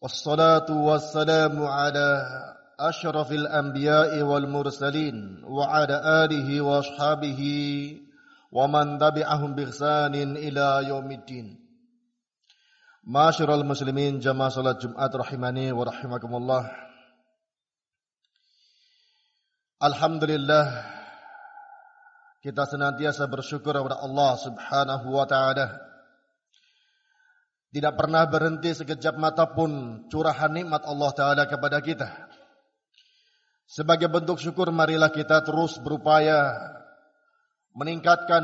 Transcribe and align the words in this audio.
والصلاة 0.00 0.64
والسلام 0.70 1.62
على 1.62 2.08
أشرف 2.80 3.32
الأنبياء 3.32 4.22
والمرسلين 4.22 5.44
وعلى 5.44 5.96
آله 6.24 6.48
وأصحابه 6.60 7.40
ومن 8.52 8.98
تبعهم 8.98 9.54
بإحسان 9.54 10.14
إلى 10.16 10.88
يوم 10.88 11.10
الدين. 11.10 11.46
معاشر 13.04 13.54
المسلمين 13.54 14.18
جماعة 14.24 14.48
صلاة 14.48 14.72
جمعة 14.72 15.12
رحمني 15.14 15.72
ورحمكم 15.72 16.32
الله. 16.36 16.62
الحمد 19.84 20.24
لله 20.24 20.66
kita 22.40 22.64
senantiasa 22.64 23.28
bersyukur 23.28 23.76
kepada 23.76 24.00
Allah 24.00 24.32
Subhanahu 24.40 25.12
wa 25.12 25.28
taala. 25.28 25.89
Tidak 27.70 27.94
pernah 27.94 28.26
berhenti 28.26 28.74
sekejap 28.74 29.14
mata 29.14 29.46
pun 29.54 30.02
curahan 30.10 30.50
nikmat 30.50 30.82
Allah 30.82 31.10
Ta'ala 31.14 31.44
kepada 31.46 31.78
kita. 31.78 32.10
Sebagai 33.70 34.10
bentuk 34.10 34.42
syukur 34.42 34.74
marilah 34.74 35.14
kita 35.14 35.46
terus 35.46 35.78
berupaya 35.78 36.50
meningkatkan, 37.78 38.42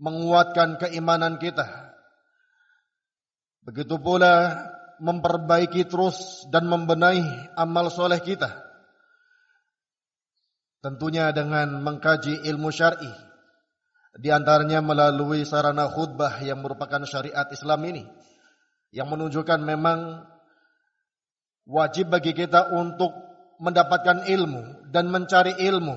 menguatkan 0.00 0.80
keimanan 0.80 1.36
kita. 1.36 1.92
Begitu 3.68 4.00
pula 4.00 4.56
memperbaiki 4.96 5.84
terus 5.84 6.48
dan 6.48 6.72
membenahi 6.72 7.52
amal 7.60 7.92
soleh 7.92 8.24
kita. 8.24 8.56
Tentunya 10.80 11.28
dengan 11.30 11.78
mengkaji 11.84 12.48
ilmu 12.48 12.72
syar'i 12.72 13.31
di 14.12 14.28
antaranya 14.28 14.84
melalui 14.84 15.48
sarana 15.48 15.88
khutbah 15.88 16.36
yang 16.44 16.60
merupakan 16.60 17.00
syariat 17.08 17.48
Islam 17.48 17.80
ini. 17.88 18.04
Yang 18.92 19.08
menunjukkan 19.08 19.60
memang 19.64 20.28
wajib 21.64 22.12
bagi 22.12 22.36
kita 22.36 22.76
untuk 22.76 23.08
mendapatkan 23.56 24.28
ilmu 24.28 24.92
dan 24.92 25.08
mencari 25.08 25.56
ilmu. 25.56 25.96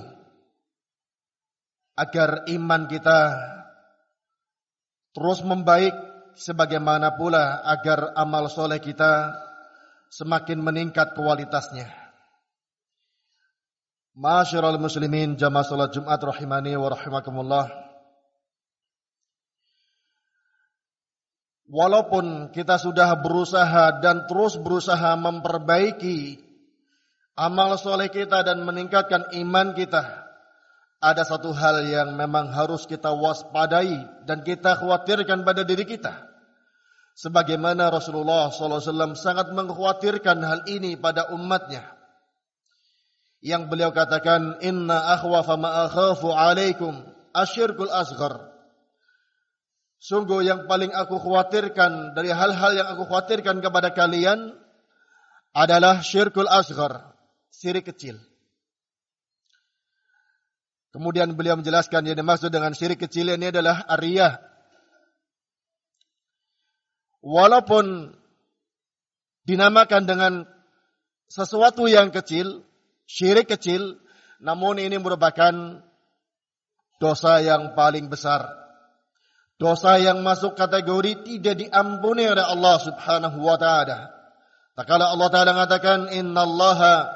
Agar 1.95 2.47
iman 2.51 2.87
kita 2.87 3.19
terus 5.15 5.39
membaik 5.43 5.95
sebagaimana 6.35 7.15
pula 7.15 7.63
agar 7.63 8.15
amal 8.19 8.51
soleh 8.51 8.83
kita 8.83 9.31
semakin 10.11 10.59
meningkat 10.59 11.15
kualitasnya. 11.15 11.91
Masyarul 14.15 14.79
muslimin 14.79 15.35
jamaah 15.35 15.67
salat 15.67 15.91
Jumat 15.91 16.19
rahimani 16.23 16.79
wa 16.79 16.87
rahimakumullah. 16.87 17.84
Walaupun 21.65 22.53
kita 22.53 22.77
sudah 22.77 23.17
berusaha 23.25 23.97
dan 23.97 24.29
terus 24.29 24.53
berusaha 24.61 25.17
memperbaiki 25.17 26.37
amal 27.33 27.73
soleh 27.81 28.13
kita 28.13 28.45
dan 28.45 28.61
meningkatkan 28.61 29.33
iman 29.33 29.73
kita, 29.73 30.25
ada 31.01 31.23
satu 31.25 31.53
hal 31.57 31.85
yang 31.85 32.13
memang 32.13 32.53
harus 32.53 32.85
kita 32.85 33.09
waspadai 33.13 34.25
dan 34.29 34.45
kita 34.45 34.77
khawatirkan 34.77 35.41
pada 35.41 35.65
diri 35.65 35.89
kita. 35.89 36.25
Sebagaimana 37.15 37.89
Rasulullah 37.89 38.51
SAW 38.51 39.15
sangat 39.15 39.49
mengkhawatirkan 39.55 40.37
hal 40.43 40.59
ini 40.67 40.99
pada 40.99 41.31
umatnya. 41.31 41.95
Yang 43.39 43.71
beliau 43.71 43.91
katakan, 43.93 44.59
Inna 44.65 45.15
akhwafa 45.15 45.55
ma 45.55 45.85
akhafu 45.87 46.33
alaikum 46.33 47.05
asyirkul 47.31 47.93
asghar. 47.93 48.54
Sungguh 49.99 50.45
yang 50.45 50.67
paling 50.69 50.91
aku 50.91 51.17
khawatirkan 51.17 52.13
dari 52.13 52.29
hal-hal 52.29 52.71
yang 52.75 52.87
aku 52.93 53.07
khawatirkan 53.09 53.63
kepada 53.63 53.95
kalian 53.95 54.53
adalah 55.55 56.03
syirkul 56.03 56.51
asghar, 56.51 57.15
syirik 57.47 57.87
kecil. 57.87 58.19
Kemudian 60.91 61.35
beliau 61.35 61.59
menjelaskan 61.59 62.07
yang 62.07 62.15
dimaksud 62.15 62.51
dengan 62.51 62.71
syirik 62.71 62.99
kecil 63.03 63.27
ini 63.31 63.51
adalah 63.51 63.83
ariyah. 63.87 64.39
Walaupun 67.19 68.15
dinamakan 69.43 70.03
dengan 70.07 70.33
sesuatu 71.27 71.87
yang 71.91 72.15
kecil, 72.15 72.63
syirik 73.07 73.51
kecil, 73.51 73.99
namun 74.39 74.79
ini 74.79 74.95
merupakan 74.99 75.83
dosa 76.99 77.43
yang 77.43 77.75
paling 77.75 78.07
besar. 78.07 78.64
Dosa 79.55 79.95
yang 79.95 80.19
masuk 80.19 80.59
kategori 80.59 81.23
tidak 81.23 81.55
diampuni 81.63 82.27
oleh 82.27 82.43
Allah 82.43 82.75
Subhanahu 82.75 83.39
wa 83.39 83.55
taala. 83.55 84.11
Takala 84.75 85.15
Allah 85.15 85.27
taala 85.31 85.51
mengatakan 85.55 86.11
innallaha 86.11 87.07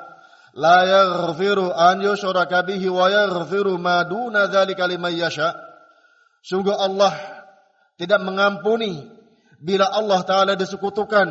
la 0.55 0.77
yaghfiru 0.87 1.75
an 1.75 1.99
yushraka 1.99 2.63
bihi 2.63 2.87
wa 2.87 3.11
yaghfiru 3.11 3.75
ma 3.75 4.07
duna 4.07 4.47
dzalika 4.47 4.87
liman 4.87 5.11
yasha. 5.11 5.51
Sungguh 6.39 6.71
Allah 6.71 7.11
tidak 7.99 8.23
mengampuni 8.23 9.03
bila 9.59 9.91
Allah 9.91 10.23
taala 10.23 10.55
disekutukan 10.55 11.27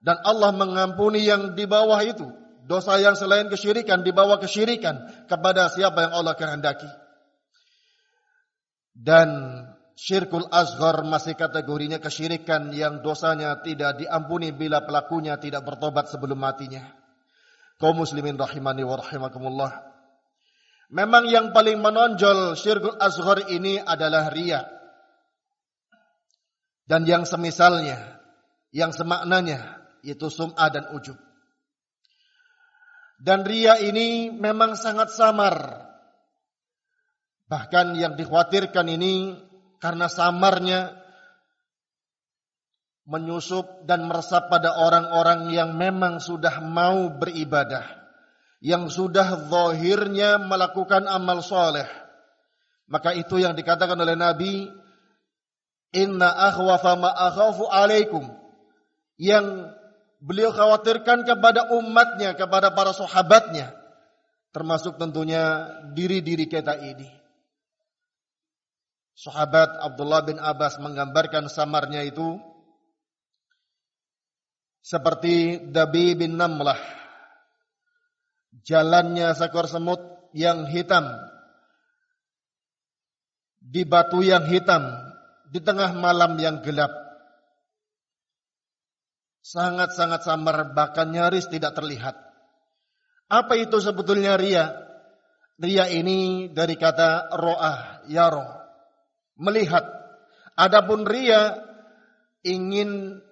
dan 0.00 0.16
Allah 0.22 0.54
mengampuni 0.54 1.26
yang 1.26 1.58
di 1.58 1.66
bawah 1.66 1.98
itu. 2.06 2.30
Dosa 2.70 3.02
yang 3.02 3.18
selain 3.18 3.50
kesyirikan 3.50 4.06
di 4.06 4.14
bawah 4.14 4.38
kesyirikan 4.38 5.26
kepada 5.26 5.66
siapa 5.74 6.06
yang 6.06 6.12
Allah 6.14 6.38
kehendaki. 6.38 6.86
Dan 8.94 9.28
Syirkul 10.00 10.48
asghar 10.48 11.04
masih 11.04 11.36
kategorinya 11.36 12.00
kesyirikan 12.00 12.72
yang 12.72 13.04
dosanya 13.04 13.60
tidak 13.60 14.00
diampuni 14.00 14.48
bila 14.48 14.80
pelakunya 14.80 15.36
tidak 15.36 15.60
bertobat 15.60 16.08
sebelum 16.08 16.40
matinya. 16.40 16.88
Kaum 17.76 18.00
muslimin 18.00 18.40
rahimani 18.40 18.80
wa 18.80 18.96
rahimakumullah. 18.96 19.76
Memang 20.88 21.28
yang 21.28 21.52
paling 21.52 21.84
menonjol 21.84 22.56
syirkul 22.56 22.96
asghar 22.96 23.44
ini 23.52 23.76
adalah 23.76 24.32
ria. 24.32 24.64
Dan 26.88 27.04
yang 27.04 27.28
semisalnya, 27.28 28.24
yang 28.72 28.96
semaknanya, 28.96 29.84
yaitu 30.00 30.32
sum'ah 30.32 30.72
dan 30.72 30.96
ujub. 30.96 31.20
Dan 33.20 33.44
ria 33.44 33.76
ini 33.76 34.32
memang 34.32 34.80
sangat 34.80 35.12
samar. 35.12 35.84
Bahkan 37.52 38.00
yang 38.00 38.16
dikhawatirkan 38.16 38.88
ini 38.96 39.46
karena 39.80 40.06
samarnya 40.06 41.00
menyusup 43.08 43.88
dan 43.88 44.06
meresap 44.06 44.46
pada 44.52 44.76
orang-orang 44.76 45.50
yang 45.50 45.74
memang 45.74 46.22
sudah 46.22 46.62
mau 46.62 47.10
beribadah, 47.10 47.82
yang 48.62 48.86
sudah 48.86 49.50
zahirnya 49.50 50.38
melakukan 50.38 51.08
amal 51.10 51.42
soleh. 51.42 51.88
Maka 52.86 53.16
itu 53.16 53.42
yang 53.42 53.56
dikatakan 53.58 53.98
oleh 53.98 54.14
Nabi, 54.14 54.68
Inna 55.90 56.30
akhwafa 56.38 56.94
ma 56.94 57.10
akhafu 57.10 57.66
alaikum. 57.66 58.30
Yang 59.18 59.74
beliau 60.22 60.54
khawatirkan 60.54 61.26
kepada 61.26 61.74
umatnya, 61.74 62.38
kepada 62.38 62.70
para 62.70 62.94
sahabatnya. 62.94 63.74
Termasuk 64.50 64.98
tentunya 64.98 65.70
diri-diri 65.94 66.46
kita 66.50 66.78
ini. 66.78 67.19
Sahabat 69.20 69.84
Abdullah 69.84 70.24
bin 70.24 70.40
Abbas 70.40 70.80
menggambarkan 70.80 71.52
samarnya 71.52 72.08
itu 72.08 72.40
seperti 74.80 75.60
Dabi 75.68 76.16
bin 76.16 76.40
Namlah. 76.40 76.80
Jalannya 78.64 79.36
seekor 79.36 79.68
semut 79.68 80.00
yang 80.32 80.64
hitam 80.72 81.04
di 83.60 83.84
batu 83.84 84.24
yang 84.24 84.48
hitam 84.48 84.88
di 85.52 85.60
tengah 85.60 85.92
malam 86.00 86.40
yang 86.40 86.64
gelap. 86.64 86.88
Sangat-sangat 89.44 90.24
samar 90.24 90.72
bahkan 90.72 91.12
nyaris 91.12 91.44
tidak 91.52 91.76
terlihat. 91.76 92.16
Apa 93.28 93.52
itu 93.60 93.84
sebetulnya 93.84 94.40
ria? 94.40 94.72
Ria 95.60 95.92
ini 95.92 96.48
dari 96.48 96.80
kata 96.80 97.36
ro'ah, 97.36 98.08
yaro 98.08 98.59
melihat. 99.40 99.82
Adapun 100.54 101.08
ria 101.08 101.56
ingin 102.44 103.24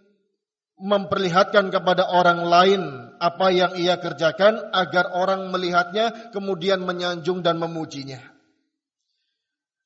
memperlihatkan 0.79 1.69
kepada 1.69 2.09
orang 2.09 2.49
lain 2.49 2.83
apa 3.21 3.51
yang 3.51 3.75
ia 3.75 3.99
kerjakan 3.99 4.73
agar 4.73 5.13
orang 5.13 5.51
melihatnya 5.53 6.33
kemudian 6.33 6.81
menyanjung 6.81 7.45
dan 7.45 7.61
memujinya. 7.61 8.23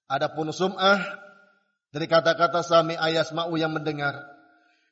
Adapun 0.06 0.52
sum'ah 0.52 1.00
dari 1.88 2.06
kata-kata 2.06 2.60
sami 2.60 2.94
ayasma'u 2.94 3.56
yang 3.56 3.72
mendengar. 3.72 4.28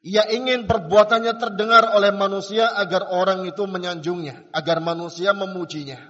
Ia 0.01 0.33
ingin 0.33 0.65
perbuatannya 0.65 1.37
terdengar 1.37 1.93
oleh 1.93 2.09
manusia 2.09 2.73
agar 2.73 3.13
orang 3.13 3.45
itu 3.45 3.69
menyanjungnya, 3.69 4.49
agar 4.49 4.81
manusia 4.81 5.37
memujinya. 5.37 6.01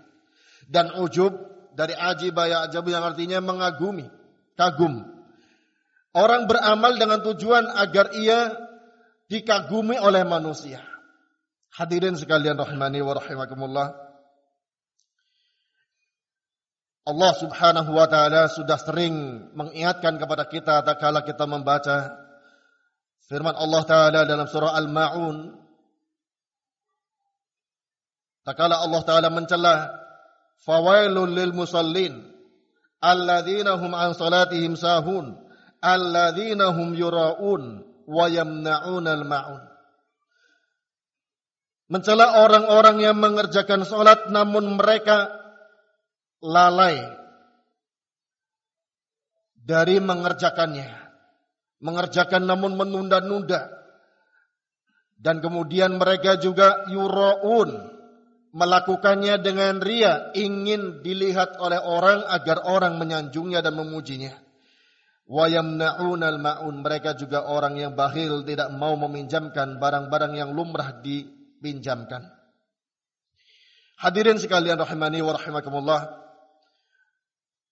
Dan 0.70 0.94
ujub 0.94 1.34
dari 1.74 1.98
ajib 1.98 2.38
ajab 2.38 2.86
yang 2.86 3.02
artinya 3.02 3.42
mengagumi, 3.42 4.06
kagum. 4.60 5.00
Orang 6.12 6.44
beramal 6.44 7.00
dengan 7.00 7.24
tujuan 7.24 7.64
agar 7.80 8.12
ia 8.12 8.52
dikagumi 9.32 9.96
oleh 9.96 10.20
manusia. 10.28 10.84
Hadirin 11.72 12.18
sekalian 12.20 12.60
rahimani 12.60 13.00
wa 13.00 13.16
rahimakumullah. 13.16 13.88
Allah 17.08 17.32
Subhanahu 17.40 17.90
wa 17.96 18.06
taala 18.10 18.52
sudah 18.52 18.76
sering 18.76 19.48
mengingatkan 19.56 20.20
kepada 20.20 20.44
kita 20.44 20.84
tak 20.84 21.00
kala 21.00 21.24
kita 21.24 21.48
membaca 21.48 22.12
firman 23.24 23.56
Allah 23.56 23.82
taala 23.88 24.20
dalam 24.28 24.44
surah 24.50 24.76
Al-Maun. 24.76 25.56
Tak 28.44 28.54
kala 28.58 28.82
Allah 28.82 29.00
taala 29.06 29.28
mencela 29.30 29.94
fawailul 30.66 31.30
lil 31.30 31.54
musallin 31.54 32.29
alladzina 33.00 33.80
hum 33.80 33.92
an 33.96 34.12
salatihim 34.12 34.76
sahun 34.76 35.36
alladzina 35.80 36.70
hum 36.72 36.92
yuraun 36.92 37.84
wa 38.04 38.24
yamna'unal 38.28 39.24
ma'un. 39.24 39.62
Mencela 41.90 42.46
orang-orang 42.46 43.02
yang 43.02 43.18
mengerjakan 43.18 43.82
sholat 43.82 44.30
namun 44.30 44.78
mereka 44.78 45.26
lalai 46.38 47.02
dari 49.58 49.98
mengerjakannya. 49.98 50.86
Mengerjakan 51.80 52.46
namun 52.46 52.78
menunda-nunda. 52.78 53.74
Dan 55.20 55.42
kemudian 55.42 55.98
mereka 55.98 56.38
juga 56.38 56.86
yura'un. 56.88 57.99
Melakukannya 58.50 59.38
dengan 59.38 59.78
ria. 59.78 60.34
Ingin 60.34 61.06
dilihat 61.06 61.58
oleh 61.62 61.78
orang 61.78 62.26
agar 62.26 62.66
orang 62.66 62.98
menyanjungnya 62.98 63.62
dan 63.62 63.78
memujinya 63.78 64.34
wa 65.30 65.46
yamna'unal 65.46 66.42
ma'un 66.42 66.82
mereka 66.82 67.14
juga 67.14 67.46
orang 67.46 67.78
yang 67.78 67.94
bakhil 67.94 68.42
tidak 68.42 68.74
mau 68.74 68.98
meminjamkan 68.98 69.78
barang-barang 69.78 70.34
yang 70.34 70.50
lumrah 70.50 70.98
dipinjamkan 70.98 72.26
hadirin 73.94 74.42
sekalian 74.42 74.74
rahimani 74.74 75.22
wa 75.22 75.38
rahimakumullah 75.38 76.00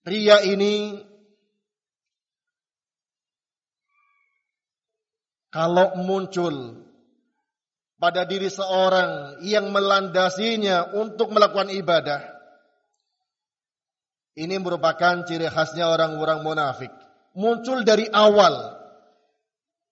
ria 0.07 0.39
ini 0.47 1.03
kalau 5.51 5.99
muncul 5.99 6.87
pada 7.99 8.23
diri 8.25 8.47
seorang 8.47 9.43
yang 9.43 9.75
melandasinya 9.75 10.95
untuk 10.95 11.35
melakukan 11.35 11.71
ibadah 11.75 12.39
ini 14.39 14.55
merupakan 14.63 15.27
ciri 15.27 15.51
khasnya 15.51 15.91
orang-orang 15.91 16.47
munafik 16.47 16.95
muncul 17.35 17.83
dari 17.83 18.07
awal. 18.11 18.79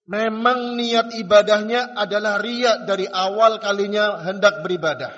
Memang 0.07 0.79
niat 0.79 1.19
ibadahnya 1.19 1.99
adalah 1.99 2.39
riak 2.39 2.87
dari 2.87 3.11
awal 3.11 3.59
kalinya 3.59 4.23
hendak 4.23 4.63
beribadah. 4.63 5.11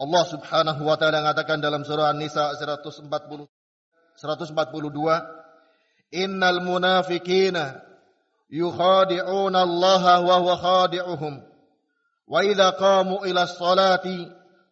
Allah 0.00 0.24
Subhanahu 0.24 0.88
wa 0.88 0.96
taala 0.96 1.20
mengatakan 1.20 1.60
dalam 1.60 1.84
surah 1.84 2.08
An-Nisa 2.08 2.56
140 2.56 3.04
142 3.08 4.56
Innal 6.16 6.64
munafiqina 6.64 7.84
wa 8.48 10.36
huwa 10.40 10.54
khadi'uhum 10.56 11.34
wa 12.28 12.38
idza 12.44 12.72
qamu 12.80 13.24
ila 13.28 13.44
sholati 13.44 14.28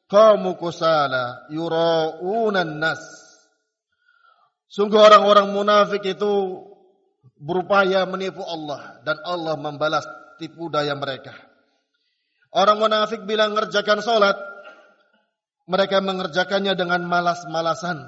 qamu 0.08 0.56
kusala 0.56 1.44
yura'una 1.52 2.64
an-nas 2.64 3.26
Sungguh 4.66 4.98
orang-orang 4.98 5.56
munafik 5.56 6.04
itu 6.04 6.60
berupaya 7.40 8.04
menipu 8.04 8.44
Allah 8.44 9.00
dan 9.08 9.16
Allah 9.24 9.56
membalas 9.56 10.04
tipu 10.36 10.68
daya 10.68 10.92
mereka. 10.92 11.32
Orang 12.52 12.84
munafik 12.84 13.24
bila 13.24 13.48
mengerjakan 13.48 14.04
solat, 14.04 14.36
mereka 15.64 16.04
mengerjakannya 16.04 16.76
dengan 16.76 17.08
malas-malasan. 17.08 18.04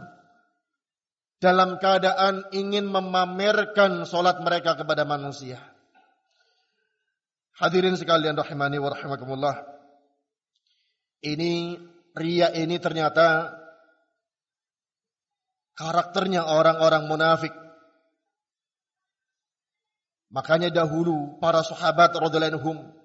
Dalam 1.39 1.79
keadaan 1.79 2.51
ingin 2.51 2.91
memamerkan 2.91 4.03
solat 4.03 4.43
mereka 4.43 4.75
kepada 4.75 5.07
manusia. 5.07 5.63
Hadirin 7.55 7.95
sekalian 7.95 8.35
rahimani 8.35 8.79
wa 8.83 8.91
rahimakumullah. 8.91 9.57
Ini, 11.23 11.79
ria 12.19 12.51
ini 12.55 12.79
ternyata 12.83 13.55
karakternya 15.79 16.43
orang-orang 16.43 17.07
munafik. 17.07 17.55
Makanya 20.35 20.75
dahulu 20.75 21.39
para 21.39 21.63
sahabat 21.63 22.19
radhiyallahu 22.19 22.99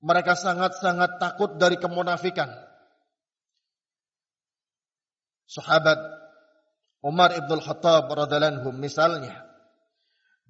mereka 0.00 0.32
sangat-sangat 0.36 1.20
takut 1.20 1.56
dari 1.60 1.76
kemunafikan. 1.76 2.48
Sahabat 5.44 5.98
Umar 7.00 7.32
ibn 7.32 7.48
al-Khattab 7.48 8.12
radhiyallahu 8.12 8.76
misalnya 8.76 9.48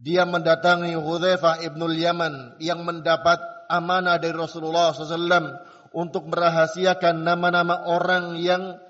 dia 0.00 0.24
mendatangi 0.24 0.96
Hudzaifah 0.96 1.62
ibn 1.62 1.84
yaman 1.94 2.56
yang 2.58 2.82
mendapat 2.82 3.38
amanah 3.70 4.18
dari 4.18 4.34
Rasulullah 4.34 4.90
SAW 4.90 5.60
untuk 5.94 6.26
merahasiakan 6.26 7.22
nama-nama 7.22 7.86
orang 7.86 8.40
yang 8.40 8.80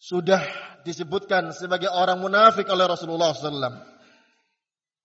sudah 0.00 0.40
disebutkan 0.86 1.52
sebagai 1.52 1.92
orang 1.92 2.20
munafik 2.20 2.64
oleh 2.72 2.88
Rasulullah 2.88 3.36
SAW. 3.36 3.84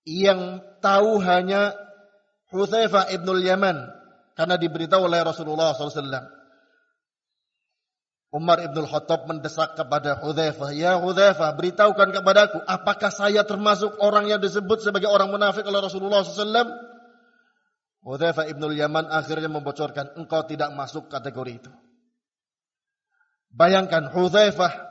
Yang 0.08 0.64
tahu 0.80 1.20
hanya 1.20 1.76
Hudzaifah 2.54 3.12
ibnul 3.12 3.42
Yaman 3.42 3.76
karena 4.38 4.56
diberitahu 4.56 5.10
oleh 5.10 5.26
Rasulullah 5.26 5.74
SAW. 5.74 6.35
Umar 8.36 8.60
ibn 8.60 8.84
Khattab 8.84 9.32
mendesak 9.32 9.80
kepada 9.80 10.20
Hudzaifah, 10.20 10.76
"Ya 10.76 11.00
Hudzaifah, 11.00 11.56
beritahukan 11.56 12.12
kepadaku, 12.12 12.60
apakah 12.68 13.08
saya 13.08 13.48
termasuk 13.48 13.96
orang 14.04 14.28
yang 14.28 14.44
disebut 14.44 14.84
sebagai 14.84 15.08
orang 15.08 15.32
munafik 15.32 15.64
oleh 15.64 15.80
Rasulullah 15.80 16.20
SAW?" 16.20 16.68
Hudzaifah 18.04 18.52
ibn 18.52 18.68
Yaman 18.76 19.08
akhirnya 19.08 19.48
membocorkan, 19.48 20.20
"Engkau 20.20 20.44
tidak 20.44 20.76
masuk 20.76 21.08
kategori 21.08 21.64
itu." 21.64 21.72
Bayangkan 23.56 24.12
Hudzaifah 24.12 24.84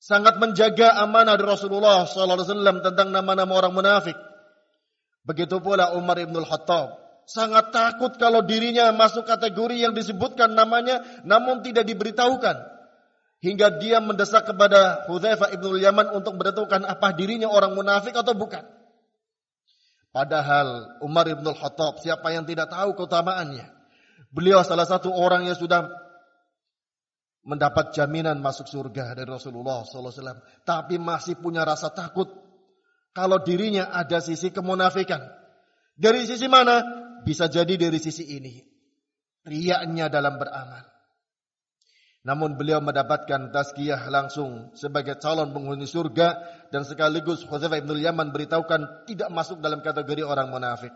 sangat 0.00 0.40
menjaga 0.40 0.96
amanah 1.04 1.36
dari 1.36 1.52
Rasulullah 1.52 2.08
SAW 2.08 2.80
tentang 2.80 3.12
nama-nama 3.12 3.52
orang 3.60 3.76
munafik. 3.76 4.16
Begitu 5.20 5.60
pula 5.60 5.92
Umar 5.92 6.16
ibn 6.16 6.40
Khattab 6.40 7.05
sangat 7.26 7.74
takut 7.74 8.14
kalau 8.16 8.46
dirinya 8.46 8.94
masuk 8.94 9.26
kategori 9.26 9.82
yang 9.82 9.92
disebutkan 9.92 10.54
namanya 10.54 11.02
namun 11.26 11.60
tidak 11.60 11.84
diberitahukan. 11.84 12.78
Hingga 13.44 13.82
dia 13.82 14.00
mendesak 14.00 14.48
kepada 14.48 15.04
Hudzaifah 15.10 15.52
ibn 15.52 15.76
Yaman 15.76 16.08
untuk 16.16 16.40
menentukan 16.40 16.88
apa 16.88 17.12
dirinya 17.12 17.52
orang 17.52 17.76
munafik 17.76 18.16
atau 18.16 18.32
bukan. 18.32 18.64
Padahal 20.08 20.96
Umar 21.04 21.28
ibn 21.28 21.44
Khattab 21.44 22.00
siapa 22.00 22.32
yang 22.32 22.48
tidak 22.48 22.72
tahu 22.72 22.96
keutamaannya. 22.96 23.68
Beliau 24.32 24.64
salah 24.64 24.88
satu 24.88 25.12
orang 25.12 25.44
yang 25.44 25.58
sudah 25.58 25.84
mendapat 27.44 27.92
jaminan 27.92 28.40
masuk 28.40 28.66
surga 28.66 29.12
dari 29.12 29.28
Rasulullah 29.28 29.84
SAW. 29.84 30.64
Tapi 30.64 30.96
masih 30.96 31.36
punya 31.36 31.62
rasa 31.62 31.92
takut 31.92 32.32
kalau 33.12 33.38
dirinya 33.44 33.92
ada 33.92 34.18
sisi 34.24 34.48
kemunafikan. 34.48 35.20
Dari 35.96 36.24
sisi 36.24 36.48
mana? 36.48 37.05
Bisa 37.26 37.50
jadi 37.50 37.74
dari 37.74 37.98
sisi 37.98 38.38
ini. 38.38 38.62
Riaknya 39.42 40.06
dalam 40.06 40.38
beramal. 40.38 40.86
Namun 42.22 42.54
beliau 42.58 42.78
mendapatkan 42.82 43.50
tazkiyah 43.50 44.06
langsung 44.10 44.74
sebagai 44.78 45.18
calon 45.18 45.50
penghuni 45.54 45.86
surga 45.86 46.38
dan 46.74 46.82
sekaligus 46.82 47.46
Khuzaifah 47.46 47.78
ibn 47.82 47.94
Yaman 47.94 48.34
beritahukan 48.34 49.06
tidak 49.06 49.30
masuk 49.30 49.62
dalam 49.62 49.82
kategori 49.82 50.26
orang 50.26 50.50
munafik. 50.50 50.90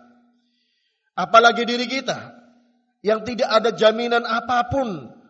Apalagi 1.15 1.63
diri 1.67 1.87
kita 1.87 2.35
yang 3.03 3.23
tidak 3.23 3.47
ada 3.51 3.71
jaminan 3.75 4.27
apapun 4.27 5.21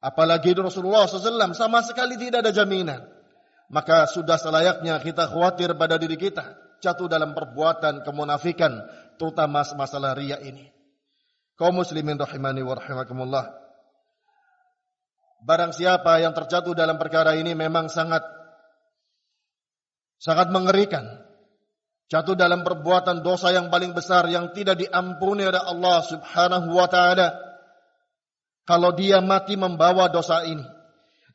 Apalagi 0.00 0.56
Rasulullah 0.56 1.04
SAW 1.04 1.52
sama 1.52 1.84
sekali 1.84 2.16
tidak 2.16 2.48
ada 2.48 2.52
jaminan. 2.56 3.04
maka 3.70 4.08
sudah 4.10 4.34
selayaknya 4.34 4.98
kita 4.98 5.30
khawatir 5.30 5.76
pada 5.78 5.94
diri 5.94 6.18
kita 6.18 6.58
jatuh 6.80 7.06
dalam 7.06 7.36
perbuatan 7.36 8.02
kemunafikan 8.02 8.72
terutama 9.20 9.62
masalah 9.76 10.16
ria 10.16 10.40
ini. 10.40 10.66
Kaum 11.54 11.76
muslimin 11.76 12.16
rahimani 12.16 12.64
wa 12.64 12.74
rahimakumullah. 12.74 13.44
Barang 15.44 15.72
siapa 15.76 16.20
yang 16.20 16.32
terjatuh 16.32 16.72
dalam 16.72 16.96
perkara 16.96 17.36
ini 17.36 17.52
memang 17.52 17.92
sangat 17.92 18.24
sangat 20.16 20.48
mengerikan. 20.48 21.04
Jatuh 22.10 22.34
dalam 22.34 22.66
perbuatan 22.66 23.22
dosa 23.22 23.54
yang 23.54 23.70
paling 23.70 23.94
besar 23.94 24.26
yang 24.26 24.50
tidak 24.50 24.82
diampuni 24.82 25.46
oleh 25.46 25.62
Allah 25.62 26.02
Subhanahu 26.02 26.74
wa 26.74 26.88
taala. 26.90 27.38
Kalau 28.66 28.96
dia 28.96 29.22
mati 29.22 29.54
membawa 29.54 30.10
dosa 30.10 30.42
ini 30.42 30.64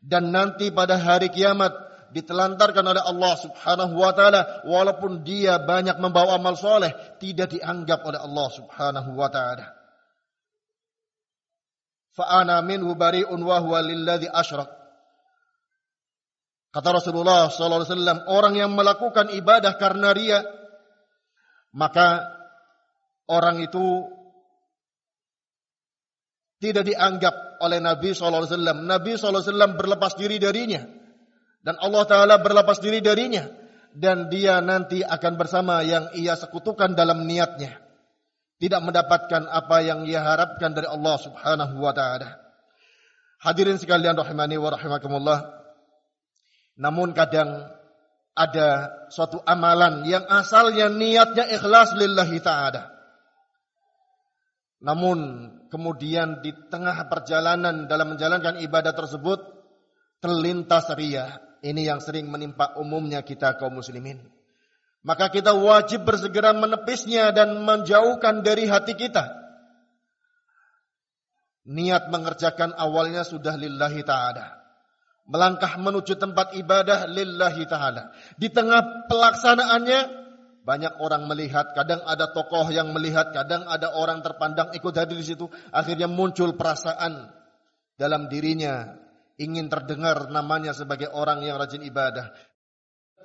dan 0.06 0.30
nanti 0.30 0.70
pada 0.70 1.02
hari 1.02 1.34
kiamat 1.34 1.85
ditelantarkan 2.16 2.96
oleh 2.96 3.04
Allah 3.04 3.34
Subhanahu 3.36 4.00
wa 4.00 4.16
taala 4.16 4.64
walaupun 4.64 5.28
dia 5.28 5.60
banyak 5.60 6.00
membawa 6.00 6.40
amal 6.40 6.56
soleh 6.56 6.96
tidak 7.20 7.52
dianggap 7.52 8.08
oleh 8.08 8.24
Allah 8.24 8.48
Subhanahu 8.56 9.12
wa 9.20 9.28
taala. 9.28 9.76
Fa 12.16 12.40
ana 12.40 12.64
minhu 12.64 12.96
bari'un 12.96 13.36
wa 13.44 13.60
huwa 13.60 13.84
lilladzi 13.84 14.32
asyrak. 14.32 14.72
Kata 16.72 16.96
Rasulullah 16.96 17.52
sallallahu 17.52 17.84
alaihi 17.84 17.92
wasallam, 17.92 18.20
orang 18.32 18.54
yang 18.56 18.72
melakukan 18.72 19.36
ibadah 19.36 19.76
karena 19.76 20.16
ria 20.16 20.40
maka 21.76 22.24
orang 23.28 23.60
itu 23.60 24.08
tidak 26.64 26.88
dianggap 26.88 27.60
oleh 27.60 27.84
Nabi 27.84 28.16
SAW. 28.16 28.48
Nabi 28.88 29.20
SAW 29.20 29.76
berlepas 29.76 30.16
diri 30.16 30.40
darinya. 30.40 31.05
Dan 31.66 31.82
Allah 31.82 32.04
Ta'ala 32.06 32.36
berlepas 32.38 32.78
diri 32.78 33.02
darinya. 33.02 33.50
Dan 33.96 34.30
dia 34.30 34.62
nanti 34.62 35.02
akan 35.02 35.34
bersama 35.34 35.82
yang 35.82 36.14
ia 36.14 36.38
sekutukan 36.38 36.94
dalam 36.94 37.26
niatnya. 37.26 37.82
Tidak 38.62 38.82
mendapatkan 38.86 39.50
apa 39.50 39.82
yang 39.82 40.06
ia 40.06 40.22
harapkan 40.22 40.78
dari 40.78 40.86
Allah 40.86 41.16
Subhanahu 41.18 41.82
wa 41.82 41.90
Ta'ala. 41.90 42.38
Hadirin 43.42 43.82
sekalian 43.82 44.14
rahimani 44.14 44.62
wa 44.62 44.70
rahimakumullah. 44.70 45.40
Namun 46.78 47.16
kadang 47.18 47.72
ada 48.36 48.92
suatu 49.08 49.40
amalan 49.48 50.04
yang 50.04 50.28
asalnya 50.28 50.92
niatnya 50.92 51.48
ikhlas 51.56 51.96
lillahi 51.96 52.38
ta'ala. 52.44 52.92
Namun 54.84 55.50
kemudian 55.72 56.44
di 56.44 56.52
tengah 56.68 57.08
perjalanan 57.08 57.88
dalam 57.88 58.14
menjalankan 58.14 58.60
ibadah 58.60 58.92
tersebut 58.92 59.40
terlintas 60.20 60.92
ria. 61.00 61.40
Ini 61.66 61.82
yang 61.90 61.98
sering 61.98 62.30
menimpa 62.30 62.78
umumnya 62.78 63.26
kita 63.26 63.58
kaum 63.58 63.82
muslimin. 63.82 64.22
Maka 65.02 65.34
kita 65.34 65.58
wajib 65.58 66.06
bersegera 66.06 66.54
menepisnya 66.54 67.34
dan 67.34 67.58
menjauhkan 67.66 68.46
dari 68.46 68.70
hati 68.70 68.94
kita. 68.94 69.34
Niat 71.66 72.14
mengerjakan 72.14 72.78
awalnya 72.78 73.26
sudah 73.26 73.58
lillahi 73.58 74.06
ta'ala 74.06 74.66
melangkah 75.26 75.78
menuju 75.82 76.16
tempat 76.22 76.54
ibadah 76.54 77.10
lillahi 77.10 77.66
taala. 77.66 78.14
Di 78.38 78.54
tengah 78.54 79.10
pelaksanaannya 79.10 80.24
banyak 80.66 80.94
orang 80.98 81.30
melihat, 81.30 81.78
kadang 81.78 82.02
ada 82.06 82.34
tokoh 82.34 82.70
yang 82.74 82.90
melihat, 82.90 83.30
kadang 83.34 83.70
ada 83.70 83.94
orang 83.94 84.26
terpandang 84.26 84.74
ikut 84.74 84.94
hadir 84.98 85.18
di 85.18 85.26
situ. 85.26 85.46
Akhirnya 85.70 86.10
muncul 86.10 86.58
perasaan 86.58 87.30
dalam 87.98 88.30
dirinya 88.30 88.98
ingin 89.36 89.68
terdengar 89.68 90.32
namanya 90.32 90.72
sebagai 90.72 91.12
orang 91.12 91.44
yang 91.44 91.60
rajin 91.60 91.84
ibadah. 91.84 92.32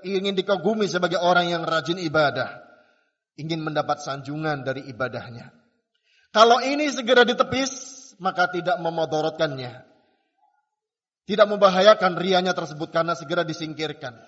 Ingin 0.01 0.33
dikagumi 0.33 0.89
sebagai 0.89 1.21
orang 1.21 1.53
yang 1.53 1.63
rajin 1.63 2.01
ibadah. 2.01 2.63
Ingin 3.37 3.63
mendapat 3.63 4.01
sanjungan 4.03 4.65
dari 4.67 4.89
ibadahnya. 4.91 5.53
Kalau 6.31 6.63
ini 6.63 6.89
segera 6.89 7.27
ditepis, 7.27 7.73
maka 8.23 8.49
tidak 8.51 8.79
memodorotkannya. 8.79 9.87
Tidak 11.27 11.47
membahayakan 11.47 12.19
rianya 12.19 12.57
tersebut 12.57 12.91
karena 12.91 13.15
segera 13.15 13.47
disingkirkan. 13.47 14.19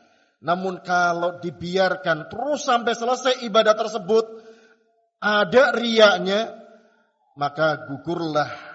Namun 0.42 0.82
kalau 0.82 1.38
dibiarkan 1.38 2.30
terus 2.30 2.66
sampai 2.66 2.94
selesai 2.98 3.46
ibadah 3.46 3.74
tersebut, 3.78 4.26
ada 5.22 5.70
riaknya, 5.78 6.50
maka 7.38 7.86
gugurlah 7.86 8.71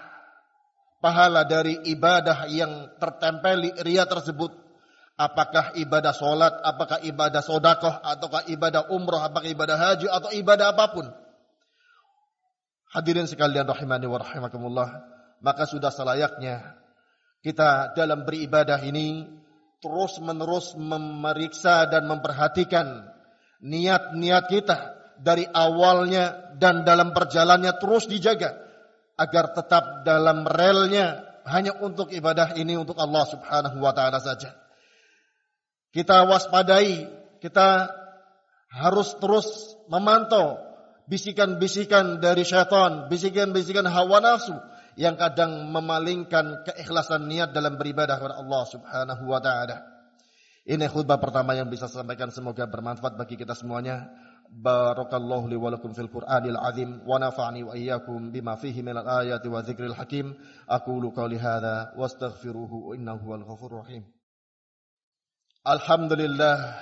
pahala 0.97 1.45
dari 1.45 1.77
ibadah 1.87 2.49
yang 2.49 2.97
tertempeli 2.97 3.73
ria 3.85 4.05
tersebut. 4.05 4.53
Apakah 5.17 5.73
ibadah 5.73 6.13
solat, 6.13 6.53
apakah 6.61 7.01
ibadah 7.01 7.41
sodakoh, 7.41 7.89
ataukah 7.89 8.45
ibadah 8.53 8.93
umroh, 8.93 9.17
apakah 9.17 9.49
ibadah 9.49 9.73
haji, 9.73 10.05
atau 10.05 10.29
ibadah 10.29 10.77
apa 10.77 10.85
pun. 10.93 11.09
Hadirin 12.93 13.25
sekalian 13.25 13.65
rahimani 13.65 14.05
wa 14.05 14.21
rahimakumullah. 14.21 14.89
Maka 15.41 15.65
sudah 15.65 15.89
selayaknya 15.89 16.77
kita 17.41 17.97
dalam 17.97 18.29
beribadah 18.29 18.77
ini 18.85 19.25
terus 19.81 20.21
menerus 20.21 20.77
memeriksa 20.77 21.89
dan 21.89 22.09
memperhatikan 22.09 23.09
niat-niat 23.61 24.45
kita 24.49 24.77
dari 25.17 25.45
awalnya 25.49 26.53
dan 26.57 26.85
dalam 26.85 27.13
perjalannya 27.13 27.77
terus 27.77 28.09
dijaga 28.09 28.66
agar 29.17 29.51
tetap 29.57 30.05
dalam 30.05 30.45
relnya 30.45 31.25
hanya 31.49 31.73
untuk 31.81 32.13
ibadah 32.13 32.53
ini 32.53 32.77
untuk 32.77 32.95
Allah 33.01 33.25
Subhanahu 33.25 33.77
wa 33.81 33.91
taala 33.91 34.21
saja. 34.21 34.53
Kita 35.89 36.27
waspadai, 36.29 37.09
kita 37.41 37.89
harus 38.77 39.17
terus 39.17 39.73
memantau 39.89 40.61
bisikan-bisikan 41.09 42.19
dari 42.19 42.43
syaitan, 42.43 43.07
bisikan-bisikan 43.09 43.87
hawa 43.87 44.19
nafsu 44.21 44.53
yang 44.99 45.15
kadang 45.15 45.71
memalingkan 45.71 46.67
keikhlasan 46.67 47.25
niat 47.25 47.55
dalam 47.55 47.79
beribadah 47.79 48.19
kepada 48.19 48.37
Allah 48.37 48.63
Subhanahu 48.67 49.23
wa 49.25 49.39
taala. 49.41 49.77
Ini 50.67 50.83
khutbah 50.91 51.15
pertama 51.15 51.55
yang 51.55 51.71
bisa 51.71 51.87
saya 51.87 52.03
sampaikan 52.03 52.27
semoga 52.27 52.67
bermanfaat 52.67 53.15
bagi 53.15 53.39
kita 53.39 53.55
semuanya. 53.55 54.11
بارك 54.51 55.13
الله 55.13 55.49
لي 55.49 55.55
ولكم 55.55 55.93
في 55.93 56.01
القرآن 56.01 56.45
العظيم 56.45 57.01
ونفعني 57.07 57.63
وإياكم 57.63 58.31
بما 58.31 58.55
فيه 58.55 58.81
من 58.81 58.97
الآيات 58.97 59.45
وذكر 59.45 59.85
الحكيم 59.85 60.35
أقول 60.69 61.09
قولي 61.09 61.39
هذا 61.39 61.93
واستغفروه 61.97 62.95
إنه 62.95 63.13
هو 63.13 63.35
الغفور 63.35 63.71
الرحيم 63.71 64.03
الحمد 65.67 66.13
لله 66.13 66.75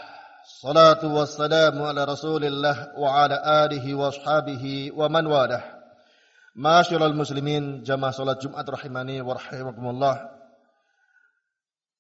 الصلاة 0.44 1.06
والسلام 1.06 1.82
على 1.82 2.04
رسول 2.04 2.46
الله 2.46 3.00
وعلى 3.00 3.66
آله 3.66 3.96
وأصحابه 3.96 4.92
ومن 4.96 5.26
والاه 5.26 5.64
معاشر 6.56 7.06
المسلمين 7.06 7.84
جماعة 7.84 8.12
صلاة 8.12 8.34
جمعة 8.34 8.66
رحمني 8.70 9.22
ورحمكم 9.22 9.88
الله 9.90 10.16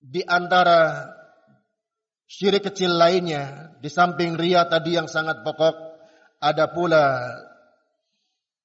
Di 0.05 0.21
antara 0.21 1.09
syirik 2.25 2.67
kecil 2.69 2.93
lainnya, 2.93 3.75
di 3.81 3.89
samping 3.89 4.37
ria 4.37 4.65
tadi 4.65 4.97
yang 4.97 5.09
sangat 5.09 5.41
pokok, 5.45 5.75
ada 6.41 6.69
pula 6.69 7.31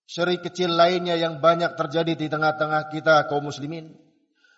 syirik 0.05 0.45
kecil 0.45 0.75
lainnya 0.75 1.17
yang 1.17 1.39
banyak 1.39 1.77
terjadi 1.77 2.17
di 2.17 2.27
tengah-tengah 2.27 2.91
kita 2.93 3.29
kaum 3.31 3.47
muslimin. 3.47 3.95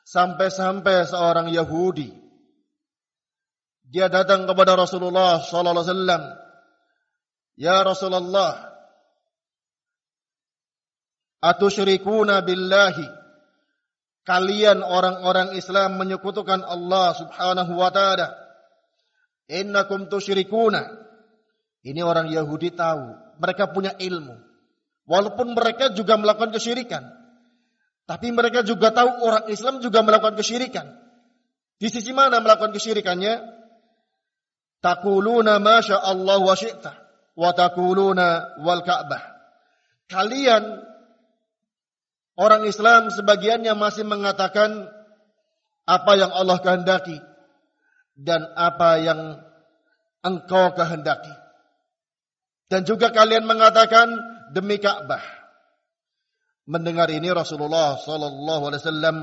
Sampai-sampai 0.03 1.07
seorang 1.07 1.47
Yahudi 1.55 2.11
dia 3.87 4.11
datang 4.11 4.49
kepada 4.49 4.75
Rasulullah 4.75 5.39
sallallahu 5.39 5.79
alaihi 5.79 5.91
wasallam, 5.95 6.23
"Ya 7.55 7.77
Rasulullah, 7.87 8.73
Atusyrikuna 11.43 12.47
billahi. 12.47 13.03
Kalian 14.23 14.87
orang-orang 14.87 15.59
Islam 15.59 15.99
menyekutukan 15.99 16.63
Allah 16.63 17.19
subhanahu 17.19 17.75
wa 17.75 17.91
ta'ala. 17.91 18.31
Innakum 19.53 20.09
tusyrikuna. 20.09 20.89
Ini 21.85 22.01
orang 22.01 22.33
Yahudi 22.33 22.73
tahu. 22.73 23.37
Mereka 23.37 23.77
punya 23.77 23.93
ilmu. 24.01 24.41
Walaupun 25.05 25.53
mereka 25.53 25.93
juga 25.93 26.17
melakukan 26.17 26.57
kesyirikan. 26.57 27.05
Tapi 28.09 28.33
mereka 28.33 28.65
juga 28.65 28.95
tahu 28.95 29.21
orang 29.21 29.45
Islam 29.53 29.85
juga 29.85 30.01
melakukan 30.01 30.41
kesyirikan. 30.41 30.89
Di 31.77 31.93
sisi 31.93 32.17
mana 32.17 32.41
melakukan 32.41 32.73
kesyirikannya? 32.73 33.45
Takuluna 34.81 35.61
masya 35.61 36.01
Allah 36.01 36.39
wa 36.41 36.57
syi'ta. 36.57 36.93
Wa 37.37 37.51
takuluna 37.53 38.59
wal 38.65 38.81
Ka'bah. 38.81 39.23
Kalian 40.09 40.93
Orang 42.33 42.65
Islam 42.65 43.13
sebagiannya 43.13 43.77
masih 43.77 44.09
mengatakan 44.09 44.89
apa 45.85 46.13
yang 46.17 46.33
Allah 46.33 46.57
kehendaki 46.65 47.21
dan 48.17 48.47
apa 48.55 49.01
yang 49.01 49.21
engkau 50.23 50.73
kehendaki. 50.77 51.33
Dan 52.71 52.89
juga 52.89 53.13
kalian 53.13 53.45
mengatakan 53.45 54.09
demi 54.57 54.81
Ka'bah. 54.81 55.21
Mendengar 56.65 57.11
ini 57.11 57.29
Rasulullah 57.35 57.99
sallallahu 57.99 58.71
alaihi 58.71 58.81
wasallam 58.87 59.17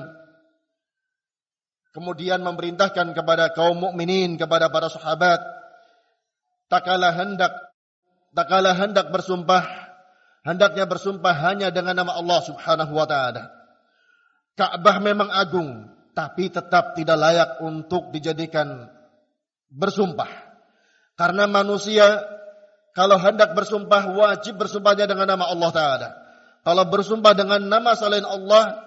kemudian 1.95 2.43
memerintahkan 2.43 3.15
kepada 3.15 3.55
kaum 3.55 3.79
mukminin 3.79 4.35
kepada 4.35 4.67
para 4.67 4.91
sahabat 4.91 5.39
tak 6.67 6.83
kalah 6.83 7.15
hendak 7.15 7.49
tak 8.35 8.45
kalah 8.45 8.75
hendak 8.75 9.07
bersumpah 9.09 9.65
hendaknya 10.43 10.85
bersumpah 10.85 11.33
hanya 11.33 11.71
dengan 11.73 11.97
nama 11.97 12.17
Allah 12.19 12.39
Subhanahu 12.43 12.93
wa 12.93 13.07
taala. 13.07 13.51
Ka'bah 14.59 14.99
memang 14.99 15.31
agung, 15.31 15.87
tapi 16.19 16.51
tetap 16.51 16.99
tidak 16.99 17.15
layak 17.15 17.63
untuk 17.63 18.11
dijadikan 18.11 18.91
bersumpah. 19.71 20.27
Karena 21.15 21.47
manusia 21.47 22.19
kalau 22.91 23.15
hendak 23.15 23.55
bersumpah 23.55 24.11
wajib 24.11 24.59
bersumpahnya 24.59 25.07
dengan 25.07 25.31
nama 25.31 25.47
Allah 25.47 25.71
taala. 25.71 26.09
Kalau 26.67 26.83
bersumpah 26.91 27.31
dengan 27.31 27.63
nama 27.63 27.95
selain 27.95 28.27
Allah, 28.27 28.83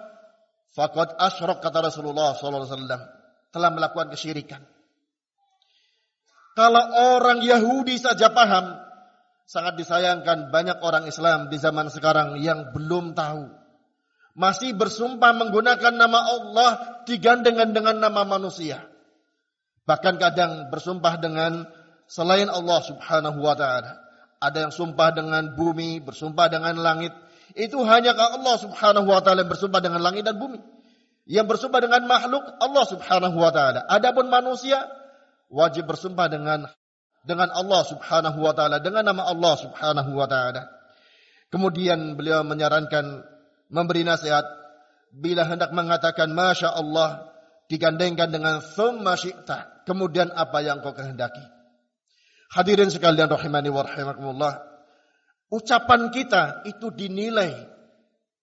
faqad 0.77 1.17
asyrak 1.17 1.57
kata 1.57 1.89
Rasulullah 1.89 2.37
sallallahu 2.37 2.69
alaihi 2.69 2.73
wasallam, 2.77 3.01
telah 3.49 3.69
melakukan 3.73 4.13
kesyirikan. 4.13 4.61
Kalau 6.53 6.85
orang 7.17 7.41
Yahudi 7.41 7.97
saja 7.97 8.29
paham, 8.29 8.77
sangat 9.49 9.73
disayangkan 9.73 10.53
banyak 10.53 10.77
orang 10.85 11.09
Islam 11.09 11.49
di 11.49 11.57
zaman 11.57 11.89
sekarang 11.89 12.37
yang 12.37 12.77
belum 12.77 13.17
tahu. 13.17 13.49
Masih 14.37 14.77
bersumpah 14.77 15.33
menggunakan 15.33 15.97
nama 15.97 16.29
Allah 16.29 16.92
digandengan 17.05 17.71
dengan 17.71 17.99
nama 17.99 18.23
manusia. 18.27 18.83
Bahkan 19.83 20.15
kadang 20.19 20.71
bersumpah 20.71 21.19
dengan 21.19 21.67
selain 22.07 22.47
Allah 22.47 22.79
subhanahu 22.83 23.39
wa 23.43 23.55
ta'ala. 23.55 23.99
Ada 24.43 24.67
yang 24.67 24.73
sumpah 24.75 25.15
dengan 25.15 25.55
bumi, 25.55 26.03
bersumpah 26.03 26.51
dengan 26.51 26.75
langit. 26.79 27.11
Itu 27.55 27.83
hanya 27.83 28.15
Allah 28.15 28.55
subhanahu 28.59 29.07
wa 29.07 29.19
ta'ala 29.19 29.43
yang 29.43 29.51
bersumpah 29.51 29.79
dengan 29.83 29.99
langit 30.03 30.23
dan 30.23 30.39
bumi. 30.39 30.59
Yang 31.27 31.55
bersumpah 31.55 31.79
dengan 31.79 32.03
makhluk 32.07 32.43
Allah 32.59 32.83
subhanahu 32.87 33.37
wa 33.39 33.51
ta'ala. 33.51 33.87
Adapun 33.87 34.27
manusia 34.27 34.83
wajib 35.53 35.87
bersumpah 35.87 36.27
dengan 36.27 36.67
dengan 37.23 37.49
Allah 37.55 37.81
Subhanahu 37.87 38.39
wa 38.43 38.51
taala, 38.51 38.83
dengan 38.83 39.07
nama 39.07 39.23
Allah 39.31 39.55
Subhanahu 39.55 40.11
wa 40.11 40.27
taala. 40.27 40.67
Kemudian 41.47 42.19
beliau 42.19 42.43
menyarankan 42.43 43.23
memberi 43.71 44.03
nasihat 44.03 44.43
bila 45.13 45.45
hendak 45.45 45.69
mengatakan 45.69 46.33
masya 46.33 46.73
Allah 46.73 47.29
digandengkan 47.69 48.33
dengan 48.33 48.59
thumma 48.59 49.13
syi'ta, 49.13 49.85
kemudian 49.85 50.33
apa 50.33 50.65
yang 50.65 50.81
kau 50.81 50.97
kehendaki. 50.97 51.41
Hadirin 52.53 52.89
sekalian 52.89 53.29
rahimani 53.29 53.69
wa 53.69 53.85
rahimakumullah. 53.85 54.53
Ucapan 55.53 56.09
kita 56.09 56.65
itu 56.65 56.89
dinilai 56.89 57.53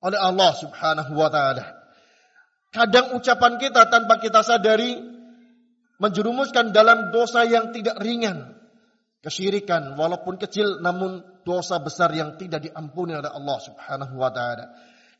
oleh 0.02 0.18
Allah 0.18 0.50
Subhanahu 0.54 1.12
wa 1.14 1.26
taala. 1.30 1.66
Kadang 2.70 3.18
ucapan 3.18 3.58
kita 3.58 3.90
tanpa 3.90 4.22
kita 4.22 4.46
sadari 4.46 4.94
menjerumuskan 5.98 6.70
dalam 6.70 7.10
dosa 7.10 7.42
yang 7.46 7.74
tidak 7.74 7.98
ringan. 7.98 8.58
Kesyirikan 9.20 9.98
walaupun 10.00 10.40
kecil 10.40 10.80
namun 10.80 11.20
dosa 11.44 11.76
besar 11.82 12.14
yang 12.14 12.38
tidak 12.40 12.64
diampuni 12.66 13.12
oleh 13.12 13.28
Allah 13.28 13.58
Subhanahu 13.58 14.14
wa 14.16 14.30
taala. 14.30 14.70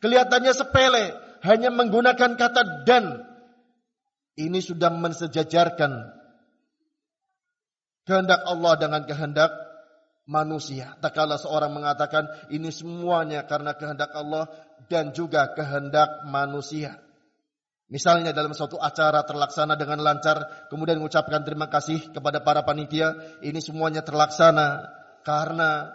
Kelihatannya 0.00 0.52
sepele, 0.57 1.30
hanya 1.44 1.70
menggunakan 1.73 2.37
kata 2.37 2.85
dan. 2.85 3.26
Ini 4.40 4.56
sudah 4.62 4.88
mensejajarkan 4.88 5.92
kehendak 8.09 8.40
Allah 8.49 8.73
dengan 8.80 9.02
kehendak 9.04 9.52
manusia. 10.25 10.97
Tak 11.02 11.12
kala 11.12 11.37
seorang 11.37 11.75
mengatakan 11.75 12.30
ini 12.49 12.73
semuanya 12.73 13.44
karena 13.44 13.76
kehendak 13.76 14.14
Allah 14.16 14.49
dan 14.88 15.12
juga 15.12 15.52
kehendak 15.52 16.25
manusia. 16.30 16.97
Misalnya 17.90 18.31
dalam 18.31 18.55
suatu 18.55 18.79
acara 18.79 19.26
terlaksana 19.26 19.74
dengan 19.74 19.98
lancar, 19.98 20.70
kemudian 20.70 21.03
mengucapkan 21.03 21.42
terima 21.42 21.66
kasih 21.66 22.14
kepada 22.14 22.38
para 22.38 22.62
panitia, 22.62 23.18
ini 23.42 23.59
semuanya 23.59 24.07
terlaksana 24.07 24.87
karena 25.26 25.90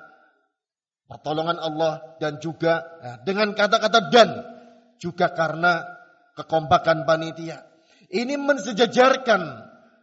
pertolongan 1.08 1.56
Allah 1.56 2.20
dan 2.20 2.38
juga 2.44 2.84
ya, 3.00 3.14
dengan 3.24 3.56
kata-kata 3.56 4.12
dan 4.12 4.55
juga 5.00 5.32
karena 5.32 5.84
kekompakan 6.36 7.08
panitia. 7.08 7.64
Ini 8.12 8.38
mensejajarkan 8.38 9.42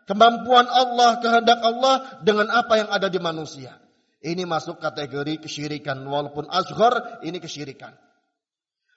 kemampuan 0.09 0.67
Allah, 0.67 1.23
kehendak 1.23 1.61
Allah 1.63 1.95
dengan 2.25 2.51
apa 2.51 2.75
yang 2.81 2.89
ada 2.91 3.07
di 3.07 3.21
manusia. 3.23 3.79
Ini 4.23 4.47
masuk 4.47 4.79
kategori 4.79 5.43
kesyirikan 5.43 5.99
walaupun 6.07 6.47
azhar 6.47 7.23
ini 7.27 7.43
kesyirikan. 7.43 7.91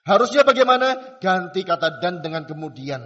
Harusnya 0.06 0.46
bagaimana? 0.46 1.18
Ganti 1.18 1.66
kata 1.66 1.98
dan 1.98 2.22
dengan 2.22 2.46
kemudian. 2.46 3.02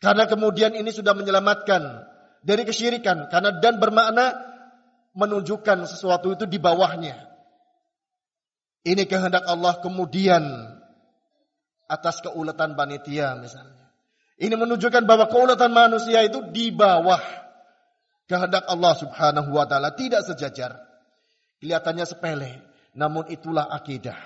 Karena 0.00 0.24
kemudian 0.24 0.72
ini 0.72 0.88
sudah 0.88 1.12
menyelamatkan 1.12 2.08
dari 2.40 2.64
kesyirikan. 2.64 3.28
Karena 3.28 3.60
dan 3.60 3.76
bermakna 3.76 4.32
menunjukkan 5.12 5.84
sesuatu 5.84 6.32
itu 6.32 6.48
di 6.48 6.56
bawahnya. 6.56 7.20
Ini 8.80 9.04
kehendak 9.04 9.44
Allah 9.44 9.76
kemudian 9.84 10.40
atas 11.90 12.22
keulatan 12.22 12.78
panitia 12.78 13.34
misalnya. 13.34 13.90
Ini 14.40 14.54
menunjukkan 14.54 15.04
bahwa 15.04 15.26
keulatan 15.26 15.74
manusia 15.74 16.22
itu 16.22 16.40
di 16.54 16.70
bawah 16.70 17.20
kehendak 18.30 18.64
Allah 18.70 18.94
Subhanahu 18.94 19.50
wa 19.50 19.66
taala 19.66 19.92
tidak 19.98 20.22
sejajar. 20.22 20.78
Kelihatannya 21.60 22.06
sepele, 22.08 22.62
namun 22.96 23.28
itulah 23.28 23.68
akidah. 23.68 24.16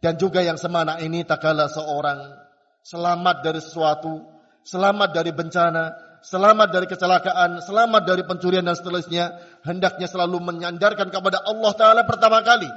Dan 0.00 0.16
juga 0.16 0.40
yang 0.40 0.56
semana 0.56 0.96
ini 1.02 1.26
tak 1.28 1.44
kala 1.44 1.68
seorang 1.68 2.32
selamat 2.80 3.44
dari 3.44 3.60
sesuatu, 3.60 4.24
selamat 4.64 5.12
dari 5.12 5.36
bencana, 5.36 5.92
selamat 6.24 6.68
dari 6.72 6.86
kecelakaan, 6.88 7.60
selamat 7.60 8.02
dari 8.08 8.22
pencurian 8.24 8.64
dan 8.64 8.72
seterusnya, 8.72 9.36
hendaknya 9.68 10.08
selalu 10.08 10.40
menyandarkan 10.40 11.12
kepada 11.12 11.44
Allah 11.44 11.72
Ta'ala 11.76 12.02
pertama 12.08 12.40
kali. 12.40 12.72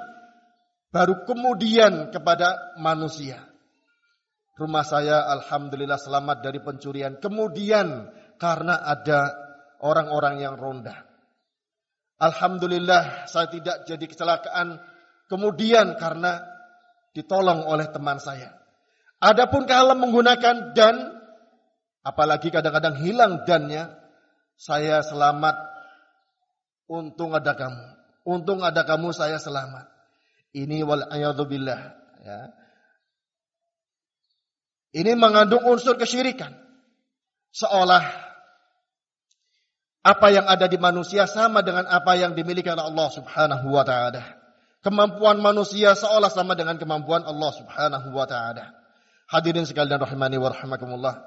Baru 0.91 1.23
kemudian 1.23 2.11
kepada 2.11 2.75
manusia. 2.75 3.52
Rumah 4.53 4.85
saya 4.85 5.25
Alhamdulillah 5.33 5.97
selamat 5.97 6.45
dari 6.45 6.61
pencurian. 6.61 7.17
Kemudian 7.17 8.05
karena 8.37 8.85
ada 8.85 9.33
orang-orang 9.81 10.45
yang 10.45 10.55
ronda. 10.61 11.09
Alhamdulillah 12.21 13.25
saya 13.25 13.49
tidak 13.49 13.89
jadi 13.89 14.05
kecelakaan. 14.05 14.77
Kemudian 15.25 15.97
karena 15.97 16.45
ditolong 17.17 17.65
oleh 17.65 17.89
teman 17.89 18.21
saya. 18.21 18.53
Adapun 19.17 19.65
kalau 19.65 19.97
menggunakan 19.97 20.75
dan, 20.77 21.17
apalagi 22.05 22.53
kadang-kadang 22.53 22.99
hilang 23.01 23.47
dannya, 23.49 23.89
saya 24.53 25.01
selamat. 25.01 25.73
Untung 26.85 27.33
ada 27.33 27.57
kamu. 27.57 27.85
Untung 28.27 28.61
ada 28.61 28.85
kamu 28.85 29.15
saya 29.15 29.41
selamat. 29.41 29.89
Ini 30.53 30.85
wal 30.85 31.09
billah. 31.49 31.81
Ya. 32.21 32.62
Ini 34.93 35.17
mengandung 35.17 35.65
unsur 35.65 35.97
kesyirikan. 35.97 36.53
Seolah 37.49 38.05
apa 40.03 40.27
yang 40.29 40.45
ada 40.45 40.69
di 40.69 40.77
manusia 40.77 41.25
sama 41.25 41.65
dengan 41.65 41.89
apa 41.89 42.13
yang 42.13 42.37
dimiliki 42.37 42.69
oleh 42.69 42.85
Allah 42.85 43.07
Subhanahu 43.09 43.67
wa 43.73 43.81
taala. 43.87 44.21
Kemampuan 44.83 45.39
manusia 45.39 45.95
seolah 45.95 46.27
sama 46.27 46.59
dengan 46.59 46.75
kemampuan 46.75 47.23
Allah 47.25 47.51
Subhanahu 47.55 48.11
wa 48.13 48.27
taala. 48.27 48.75
Hadirin 49.31 49.63
sekalian 49.63 49.97
rahimani 49.97 50.37
wa 50.37 50.51
rahimakumullah. 50.51 51.23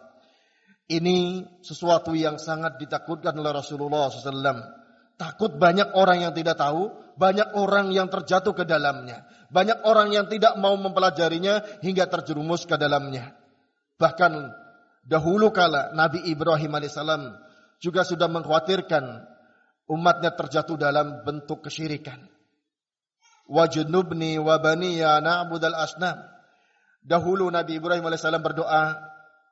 Ini 0.87 1.42
sesuatu 1.66 2.14
yang 2.14 2.38
sangat 2.38 2.79
ditakutkan 2.79 3.35
oleh 3.35 3.50
Rasulullah 3.50 4.07
SAW. 4.07 4.87
Takut 5.16 5.57
banyak 5.57 5.96
orang 5.96 6.29
yang 6.29 6.33
tidak 6.37 6.61
tahu, 6.61 6.92
banyak 7.16 7.57
orang 7.57 7.90
yang 7.90 8.07
terjatuh 8.07 8.52
ke 8.52 8.68
dalamnya. 8.68 9.24
Banyak 9.48 9.83
orang 9.88 10.12
yang 10.12 10.29
tidak 10.29 10.55
mau 10.61 10.76
mempelajarinya 10.76 11.81
hingga 11.81 12.07
terjerumus 12.07 12.68
ke 12.68 12.76
dalamnya. 12.76 13.35
Bahkan 13.96 14.32
dahulu 15.04 15.52
kala 15.52 15.92
Nabi 15.96 16.24
Ibrahim 16.28 16.76
alaihissalam 16.76 17.32
juga 17.80 18.04
sudah 18.04 18.28
mengkhawatirkan 18.28 19.04
umatnya 19.88 20.32
terjatuh 20.37 20.76
dalam 20.76 21.24
bentuk 21.24 21.64
kesyirikan 21.64 22.28
wajnubni 23.46 24.37
wa 24.42 24.59
baniya 24.59 25.22
na'budal 25.22 25.74
asnam. 25.78 26.18
Dahulu 27.06 27.46
Nabi 27.54 27.78
Ibrahim 27.78 28.02
alaihissalam 28.02 28.42
berdoa, 28.42 28.98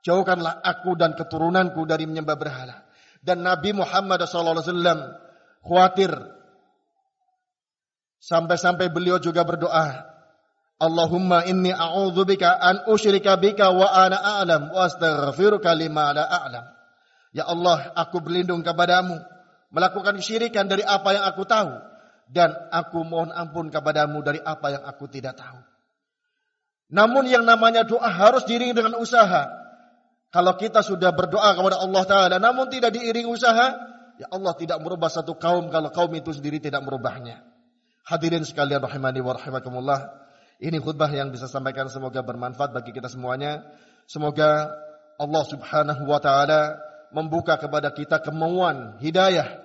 jauhkanlah 0.03 0.59
aku 0.61 0.99
dan 0.99 1.15
keturunanku 1.15 1.87
dari 1.87 2.05
menyembah 2.11 2.35
berhala. 2.35 2.83
Dan 3.23 3.47
Nabi 3.47 3.73
Muhammad 3.73 4.27
SAW 4.27 4.61
khawatir 5.65 6.13
sampai-sampai 8.21 8.91
beliau 8.91 9.23
juga 9.23 9.47
berdoa, 9.47 10.14
Allahumma 10.85 11.49
inni 11.49 11.73
a'udzubika 11.73 12.61
an 12.61 12.85
usyrika 12.93 13.41
bika 13.41 13.73
wa 13.73 13.89
ana 13.89 14.21
a'lam 14.21 14.69
wa 14.69 14.85
astaghfiruka 14.85 15.73
lima 15.73 16.13
la 16.13 16.29
a'lam. 16.29 16.65
Ya 17.33 17.49
Allah, 17.49 17.91
aku 17.97 18.21
berlindung 18.21 18.61
kepadamu 18.61 19.17
melakukan 19.75 20.21
kesyirikan 20.21 20.71
dari 20.71 20.87
apa 20.87 21.17
yang 21.17 21.25
aku 21.27 21.43
tahu 21.49 21.73
dan 22.31 22.55
aku 22.71 23.03
mohon 23.03 23.35
ampun 23.35 23.75
kepadamu 23.75 24.23
dari 24.23 24.39
apa 24.39 24.79
yang 24.79 24.83
aku 24.87 25.11
tidak 25.11 25.35
tahu. 25.35 25.59
Namun 26.95 27.27
yang 27.27 27.43
namanya 27.43 27.83
doa 27.83 28.07
harus 28.07 28.47
diringi 28.47 28.77
dengan 28.77 28.95
usaha. 29.01 29.51
Kalau 30.31 30.55
kita 30.55 30.83
sudah 30.83 31.11
berdoa 31.11 31.59
kepada 31.59 31.83
Allah 31.83 32.03
Ta'ala 32.07 32.37
namun 32.39 32.71
tidak 32.71 32.95
diiring 32.95 33.27
usaha, 33.27 33.75
ya 34.19 34.27
Allah 34.31 34.55
tidak 34.55 34.79
merubah 34.79 35.11
satu 35.11 35.35
kaum 35.35 35.71
kalau 35.75 35.91
kaum 35.91 36.11
itu 36.15 36.31
sendiri 36.31 36.63
tidak 36.63 36.83
merubahnya. 36.87 37.43
Hadirin 38.07 38.47
sekalian 38.47 38.85
rahimani 38.85 39.25
wa 39.25 39.35
rahimakumullah. 39.35 40.24
Ini 40.65 40.81
khutbah 40.81 41.13
yang 41.13 41.29
bisa 41.29 41.45
sampaikan 41.45 41.93
semoga 41.93 42.25
bermanfaat 42.25 42.73
bagi 42.73 42.97
kita 42.97 43.13
semuanya. 43.13 43.61
Semoga 44.09 44.73
Allah 45.21 45.45
Subhanahu 45.45 46.09
wa 46.09 46.17
taala 46.25 46.81
membuka 47.13 47.61
kepada 47.61 47.93
kita 47.93 48.25
kemauan 48.25 48.97
hidayah. 48.97 49.61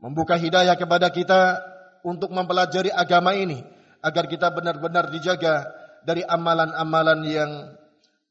Membuka 0.00 0.40
hidayah 0.40 0.80
kepada 0.80 1.12
kita 1.12 1.60
untuk 2.00 2.32
mempelajari 2.32 2.88
agama 2.88 3.36
ini 3.36 3.60
agar 4.00 4.24
kita 4.24 4.48
benar-benar 4.48 5.12
dijaga 5.12 5.68
dari 6.08 6.24
amalan-amalan 6.24 7.20
yang 7.28 7.50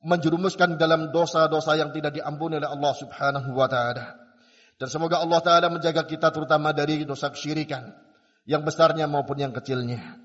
menjerumuskan 0.02 0.82
dalam 0.82 1.14
dosa-dosa 1.14 1.78
yang 1.78 1.94
tidak 1.94 2.18
diampuni 2.18 2.58
oleh 2.58 2.74
Allah 2.74 2.94
Subhanahu 2.98 3.54
wa 3.54 3.70
taala. 3.70 4.18
Dan 4.82 4.90
semoga 4.90 5.22
Allah 5.22 5.46
taala 5.46 5.70
menjaga 5.70 6.10
kita 6.10 6.34
terutama 6.34 6.74
dari 6.74 7.06
dosa 7.06 7.30
kesyirikan 7.30 7.94
yang 8.50 8.66
besarnya 8.66 9.06
maupun 9.06 9.38
yang 9.38 9.54
kecilnya. 9.54 10.23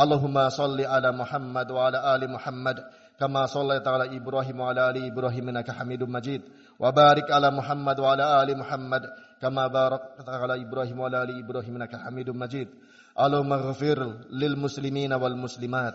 اللهم 0.00 0.48
صل 0.48 0.80
على 0.80 1.12
محمد 1.12 1.70
وعلى 1.70 1.98
آل 2.14 2.22
محمد 2.30 2.76
كما 3.20 3.46
صليت 3.46 3.88
على 3.88 4.16
إبراهيم 4.16 4.56
وعلى 4.60 4.80
آل 4.90 4.96
إبراهيم 5.12 5.44
إنك 5.48 5.70
حميد 5.70 6.02
مجيد 6.02 6.42
وبارك 6.80 7.26
على 7.30 7.48
محمد 7.50 7.96
وعلى 8.00 8.24
آل 8.42 8.48
محمد 8.58 9.02
كما 9.42 9.66
باركت 9.66 10.28
على 10.28 10.54
إبراهيم 10.64 10.96
وعلى 11.00 11.22
آل 11.22 11.30
إبراهيم 11.44 11.76
إنك 11.76 11.96
حميد 11.96 12.30
مجيد 12.30 12.68
اللهم 13.20 13.52
اغفر 13.52 13.98
للمسلمين 14.32 15.12
والمسلمات 15.12 15.94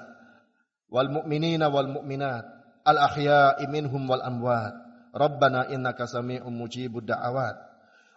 والمؤمنين 0.91 1.63
والمؤمنات 1.63 2.45
الأحياء 2.87 3.57
منهم 3.67 4.09
والأموات 4.09 4.73
ربنا 5.15 5.73
إنك 5.73 5.99
سميع 6.05 6.41
مجيب 6.49 6.97
الدعوات 6.97 7.57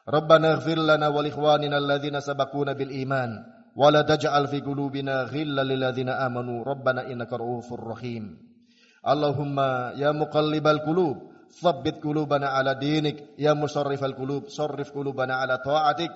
ربنا 0.09 0.47
اغفر 0.53 0.79
لنا 0.79 1.09
ولإخواننا 1.09 1.79
الذين 1.79 2.21
سبقونا 2.21 2.73
بالإيمان 2.73 3.31
ولا 3.79 4.03
تجعل 4.03 4.51
في 4.51 4.59
قلوبنا 4.61 5.31
غلا 5.31 5.63
للذين 5.63 6.11
آمنوا. 6.11 6.67
ربنا 6.67 7.07
إنك 7.07 7.31
رؤوف 7.31 7.71
رحيم. 7.73 8.25
اللهم 9.07 9.57
يا 10.03 10.11
مقلب 10.11 10.67
القلوب 10.67 11.17
ثبت 11.63 12.03
قلوبنا 12.03 12.47
على 12.59 12.75
دينك. 12.75 13.39
يا 13.39 13.55
مصرف 13.55 14.03
القلوب 14.05 14.51
صرف 14.51 14.91
قلوبنا 14.91 15.35
على 15.35 15.63
طاعتك. 15.63 16.11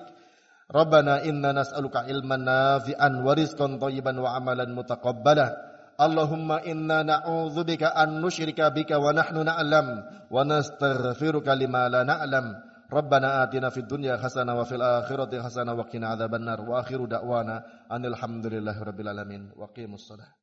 ربنا 0.75 1.23
إنا 1.23 1.51
نسألك 1.51 1.95
علما 1.95 2.35
نافعا 2.35 3.09
ورزقا 3.23 3.67
طيبا 3.79 4.13
وعملا 4.19 4.65
متقبلا. 4.65 5.47
اللهم 5.93 6.49
إنا 6.51 7.03
نعوذ 7.03 7.63
بك 7.63 7.83
أن 7.83 8.21
نشرك 8.21 8.59
بك 8.61 8.91
ونحن 8.91 9.45
نعلم 9.45 9.87
ونستغفرك 10.31 11.47
لما 11.47 11.83
لا 11.89 12.03
نعلم. 12.03 12.72
ربنا 12.93 13.43
آتنا 13.43 13.69
في 13.69 13.79
الدنيا 13.79 14.17
حسنة 14.17 14.59
وفي 14.59 14.75
الآخرة 14.75 15.41
حسنة 15.41 15.73
وقنا 15.73 16.07
عذاب 16.07 16.35
النار 16.35 16.61
وآخر 16.61 17.05
دعوانا 17.05 17.65
أن 17.91 18.05
الحمد 18.05 18.45
لله 18.47 18.83
رب 18.83 18.99
العالمين. 18.99 19.51
وقيموا 19.57 19.95
الصلاة. 19.95 20.42